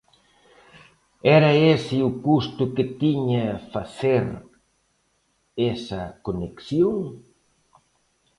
¿Era 1.37 1.51
ese 1.75 1.97
o 2.09 2.11
custo 2.25 2.63
que 2.75 2.85
tiña 3.01 3.45
facer 3.73 4.25
esa 5.73 6.03
conexión? 6.25 6.95